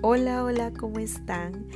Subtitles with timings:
[0.00, 1.66] Hola, hola, ¿cómo están?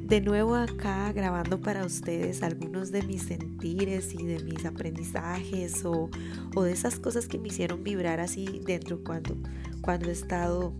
[0.00, 6.08] De nuevo acá grabando para ustedes algunos de mis sentires y de mis aprendizajes o,
[6.56, 9.36] de esas cosas que me hicieron vibrar así dentro cuando,
[9.82, 10.72] cuando he estado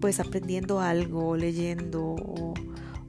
[0.00, 2.54] pues aprendiendo algo, leyendo o,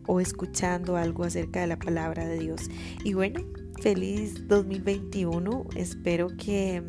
[0.08, 2.70] o escuchando algo acerca de la palabra de Dios.
[3.06, 3.40] Y bueno,
[3.82, 5.68] feliz 2021.
[5.78, 6.84] Espero que,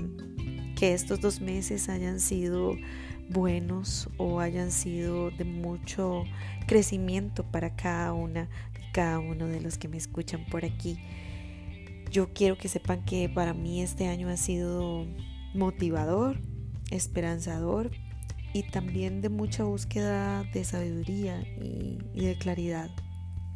[0.77, 2.75] que estos dos meses hayan sido
[3.31, 6.25] buenos o hayan sido de mucho
[6.67, 8.49] crecimiento para cada una
[8.93, 10.99] cada uno de los que me escuchan por aquí.
[12.11, 15.07] Yo quiero que sepan que para mí este año ha sido
[15.55, 16.41] motivador,
[16.91, 17.91] esperanzador
[18.53, 22.91] y también de mucha búsqueda de sabiduría y, de claridad.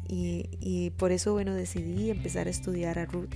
[0.09, 3.35] Y, por eso, bueno, decidí empezar a estudiar a Ruth.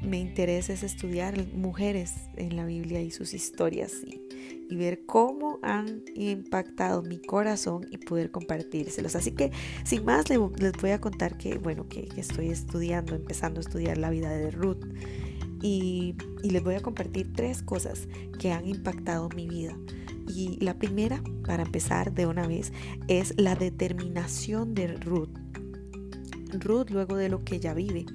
[0.00, 3.92] me interesa es estudiar mujeres en la Biblia y sus historias
[4.68, 9.16] y ver cómo han impactado mi corazón y poder compartírselos.
[9.16, 9.50] Así que
[9.84, 14.10] sin más les voy a contar que, bueno, que, estoy estudiando, empezando a estudiar la
[14.10, 14.84] vida de Ruth.
[15.62, 19.76] Y, y les voy a compartir tres cosas que han impactado mi vida.
[20.28, 22.72] Y la primera, para empezar de una vez,
[23.08, 25.30] es la determinación de Ruth.
[26.52, 28.06] Ruth, luego de lo que ella vive,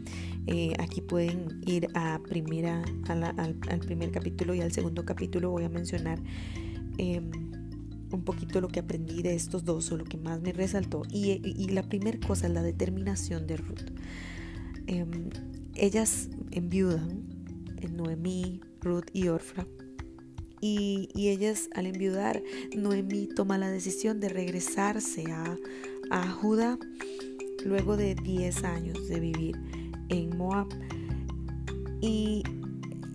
[0.47, 5.51] eh, aquí pueden ir a primera, al, primer capítulo y al segundo capítulo.
[5.51, 6.19] Voy a mencionar
[6.97, 7.29] em,
[8.11, 11.03] un poquito lo que aprendí de estos dos o lo que más me resaltó.
[11.11, 13.91] Y, la primera cosa es la determinación de Ruth.
[14.87, 15.29] Em,
[15.75, 17.25] ellas enviudan,
[17.81, 19.67] en Noemí, Ruth y Orfra.
[20.61, 22.41] Y, y, ellas al enviudar,
[22.75, 25.57] Noemí toma la decisión de regresarse a,
[26.09, 26.79] a Judá
[27.65, 29.57] luego de 10 años de vivir
[30.09, 30.67] en Moab.
[32.01, 32.43] Y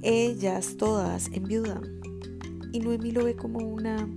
[0.02, 2.00] ellas todas enviudan.
[2.72, 4.08] Y Noemí lo ve como una,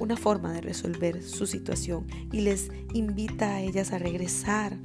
[0.00, 4.78] una forma de resolver su situación y les invita a ellas a regresar,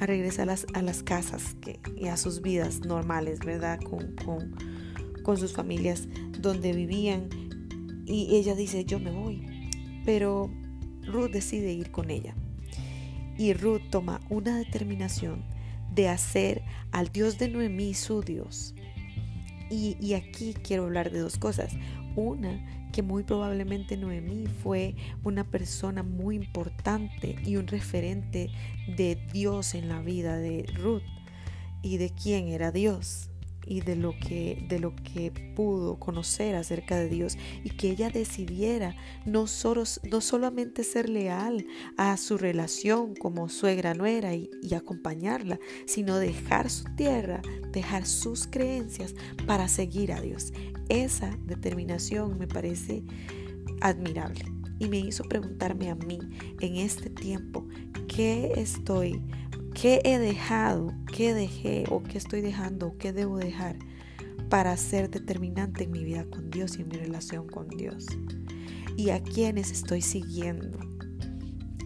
[0.00, 3.80] a regresar a las, casas que, y a sus vidas normales, ¿verdad?
[3.80, 4.16] Con,
[5.22, 6.08] con sus familias
[6.40, 7.28] donde vivían.
[8.04, 9.46] Y ella dice, yo me voy.
[10.04, 10.50] Pero
[11.06, 12.34] Ruth decide ir con ella.
[13.38, 15.44] Y Ruth toma una determinación
[15.94, 18.74] de hacer al Dios de Noemí su Dios.
[19.70, 21.72] Y, aquí quiero hablar de dos cosas.
[22.14, 24.94] Una, que muy probablemente Noemí fue
[25.24, 28.50] una persona muy importante y un referente
[28.96, 31.02] de Dios en la vida de Ruth
[31.80, 33.31] y de quién era Dios
[33.66, 38.10] y de lo que de lo que pudo conocer acerca de Dios y que ella
[38.10, 44.74] decidiera no, solo, no solamente ser leal a su relación como suegra nuera y, y
[44.74, 49.14] acompañarla, sino dejar su tierra, dejar sus creencias
[49.46, 50.52] para seguir a Dios.
[50.88, 53.04] Esa determinación me parece
[53.80, 54.44] admirable
[54.78, 56.18] y me hizo preguntarme a mí
[56.60, 57.66] en este tiempo,
[58.08, 59.22] ¿qué estoy
[59.74, 60.92] ¿Qué he dejado?
[61.14, 61.84] ¿Qué dejé?
[61.88, 62.96] ¿O qué estoy dejando?
[62.98, 63.76] qué debo dejar
[64.48, 68.06] para ser determinante en mi vida con Dios y en mi relación con Dios?
[68.96, 70.78] ¿Y a quienes estoy siguiendo?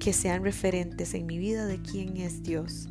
[0.01, 2.89] Que sean referentes en mi vida de quién es Dios.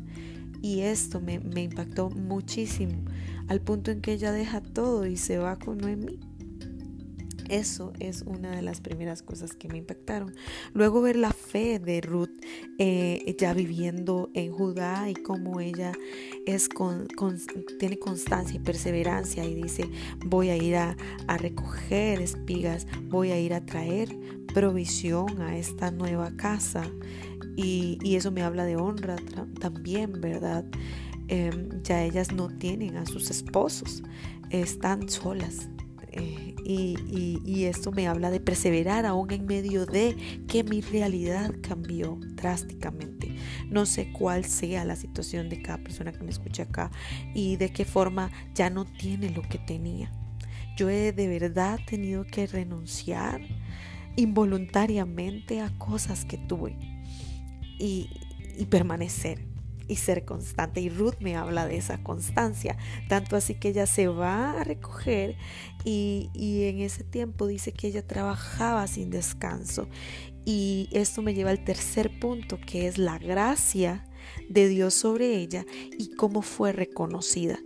[0.62, 3.04] Y esto me, me impactó muchísimo,
[3.48, 6.18] al punto en que ella deja todo y se va con Noemí.
[7.48, 10.34] Eso es una de las primeras cosas que me impactaron.
[10.72, 12.35] Luego ver la fe de Ruth
[12.78, 15.92] eh, ya viviendo en Judá y cómo ella
[16.46, 17.08] es con,
[17.78, 19.88] tiene constancia y perseverancia y dice
[20.26, 20.96] voy a ir a,
[21.38, 24.14] recoger espigas, voy a ir a traer
[24.52, 26.82] provisión a esta nueva casa.
[27.56, 29.16] Y, eso me habla de honra
[29.60, 30.64] también, ¿verdad?
[31.28, 34.02] Em, ya ellas no tienen a sus esposos,
[34.50, 35.68] están solas.
[36.12, 40.16] Eh, y, esto me habla de perseverar aún en medio de
[40.48, 43.34] que mi realidad cambió drásticamente.
[43.68, 46.90] No sé cuál sea la situación de cada persona que me escucha acá
[47.34, 50.10] y de qué forma ya no tiene lo que tenía.
[50.76, 53.40] Yo he de verdad tenido que renunciar
[54.16, 56.76] involuntariamente a cosas que tuve
[57.78, 58.08] y
[58.70, 59.55] permanecer
[59.88, 60.80] y ser constante.
[60.80, 62.76] Y Ruth me habla de esa constancia,
[63.08, 65.36] tanto así que ella se va a recoger
[65.84, 69.88] y, en ese tiempo dice que ella trabajaba sin descanso.
[70.44, 74.04] Y esto me lleva al tercer punto, que es la gracia
[74.48, 75.64] de Dios sobre ella
[75.98, 77.58] y cómo fue reconocida.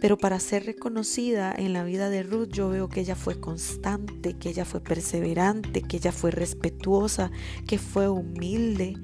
[0.00, 4.34] Pero para ser reconocida en la vida de Ruth, yo veo que ella fue constante,
[4.34, 7.32] que ella fue perseverante, que ella fue respetuosa,
[7.66, 8.96] que fue humilde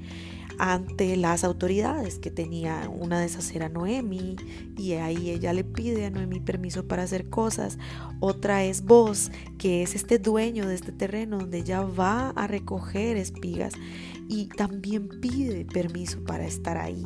[0.59, 2.89] ante las autoridades que tenía.
[2.89, 4.37] Una de esas era Noemi
[4.77, 7.79] y ahí ella le pide a Noemi permiso para hacer cosas.
[8.21, 13.17] Otra es Vos, que es este dueño de este terreno donde ella va a recoger
[13.17, 13.75] espigas
[14.29, 17.05] y también pide permiso para estar ahí.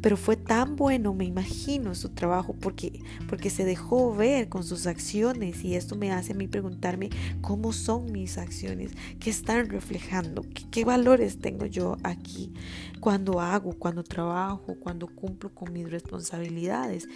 [0.00, 4.86] Pero fue tan bueno, me imagino, su trabajo porque, porque se dejó ver con sus
[4.86, 7.10] acciones y esto me hace a mí preguntarme
[7.40, 12.52] cómo son mis acciones, qué están reflejando, qué, qué valores tengo yo aquí
[13.00, 17.08] cuando hago, cuando trabajo, cuando cumplo con mis responsabilidades.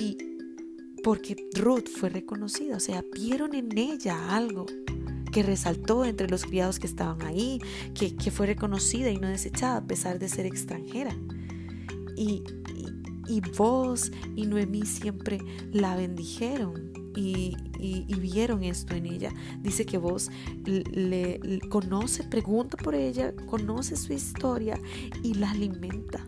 [0.00, 0.16] Y
[1.02, 4.66] porque Ruth fue reconocida, o sea, vieron en ella algo
[5.32, 7.60] que resaltó entre los criados que estaban ahí,
[7.94, 11.16] que, fue reconocida y no desechada a pesar de ser extranjera.
[12.16, 12.42] Y,
[13.28, 15.38] y, vos y Noemí siempre
[15.72, 19.32] la bendijeron y, vieron esto en ella.
[19.60, 20.30] Dice que vos
[20.64, 24.78] le, conoce, pregunta por ella, conoce su historia
[25.22, 26.24] y la alimenta,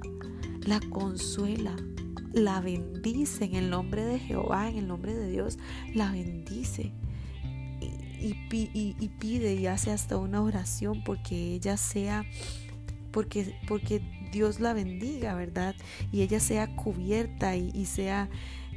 [0.67, 1.77] la consuela,
[2.33, 5.59] la bendice en el nombre de Jehová, en el nombre de Dios,
[5.95, 6.93] la bendice
[8.21, 12.25] y, pide y hace hasta una oración porque ella sea,
[13.11, 15.75] porque, porque Dios la bendiga, ¿verdad?
[16.13, 18.29] Y ella sea cubierta y, sea,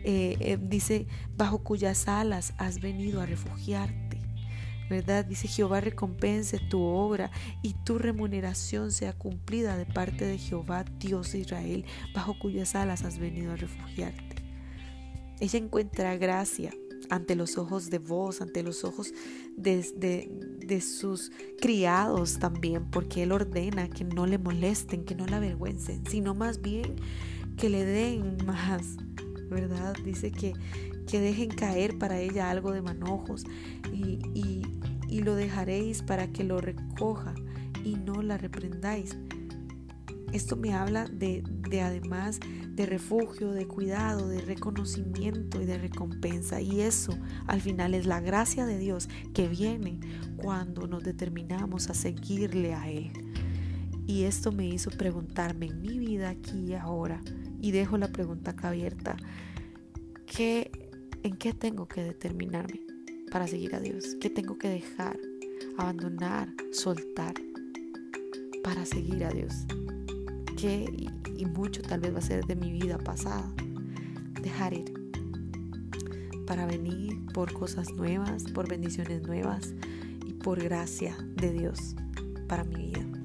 [0.03, 4.19] eh, eh, dice, bajo cuyas alas has venido a refugiarte.
[4.89, 5.25] ¿verdad?
[5.25, 11.31] Dice Jehová recompense tu obra y tu remuneración sea cumplida de parte de Jehová, Dios
[11.31, 14.35] de Israel, bajo cuyas alas has venido a refugiarte.
[15.39, 16.71] Ella encuentra gracia
[17.09, 19.13] ante los ojos de vos, ante los ojos
[19.57, 19.83] de,
[20.65, 26.05] de, sus criados también, porque Él ordena que no le molesten, que no la avergüencen,
[26.05, 26.95] sino más bien
[27.57, 28.97] que le den más,
[29.53, 29.95] ¿verdad?
[30.03, 30.53] Dice que,
[31.07, 33.45] que dejen caer para ella algo de manojos
[33.93, 34.61] y, y,
[35.07, 37.33] y lo dejaréis para que lo recoja
[37.83, 39.17] y no la reprendáis.
[40.31, 42.39] Esto me habla de, de además
[42.73, 46.59] de refugio, de cuidado, de reconocimiento y de recompensa.
[46.59, 47.15] Y eso
[47.45, 49.99] al final es la gracia de Dios que viene
[50.37, 53.11] cuando nos determinamos a seguirle a Él.
[54.07, 57.21] Y esto me hizo preguntarme en mi vida aquí y ahora,
[57.63, 59.15] y dejo la pregunta acá abierta,
[60.25, 60.69] ¿qué,
[61.23, 62.81] ¿en qué tengo que determinarme
[63.31, 64.17] para seguir a Dios?
[64.19, 65.17] ¿Qué tengo que dejar,
[65.77, 67.33] abandonar, soltar
[68.65, 69.65] para seguir a Dios?
[70.61, 73.53] y, mucho tal vez va a ser de mi vida pasada,
[74.41, 74.93] dejar ir
[76.47, 79.73] para venir por cosas nuevas, por bendiciones nuevas
[80.25, 81.95] y por gracia de Dios
[82.47, 83.22] para mi vida.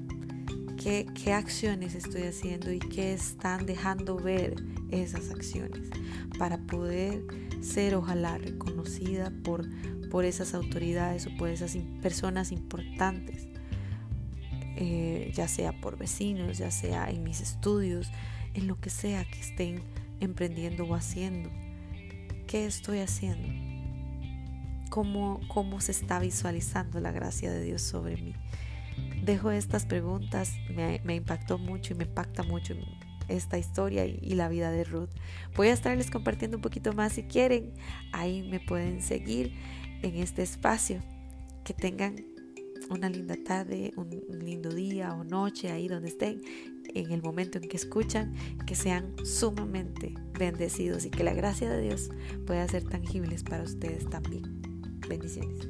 [0.81, 4.55] ¿Qué, ¿Qué, acciones estoy haciendo y qué están dejando ver
[4.91, 5.89] esas acciones
[6.37, 7.21] para poder
[7.61, 9.67] ser ojalá reconocida por,
[10.09, 13.49] por esas autoridades o por esas personas importantes
[14.81, 18.09] eh, ya sea por vecinos, ya sea en mis estudios,
[18.53, 19.83] en lo que sea que estén
[20.21, 21.49] emprendiendo o haciendo.
[22.47, 23.49] ¿Qué estoy haciendo?
[24.89, 28.33] ¿Cómo, cómo se está visualizando la gracia de Dios sobre mí?
[29.23, 32.75] Dejo estas preguntas, me, impactó mucho y me impacta mucho
[33.27, 35.09] esta historia y, y, la vida de Ruth.
[35.55, 37.73] Voy a estarles compartiendo un poquito más si quieren.
[38.11, 39.53] Ahí me pueden seguir
[40.01, 40.99] en este espacio.
[41.63, 42.15] Que tengan
[42.89, 44.09] una linda tarde, un,
[44.43, 46.41] lindo día o noche ahí donde estén,
[46.93, 48.33] en el momento en que escuchan,
[48.65, 52.09] que sean sumamente bendecidos y que la gracia de Dios
[52.47, 54.43] pueda ser tangibles para ustedes también.
[55.07, 55.69] Bendiciones.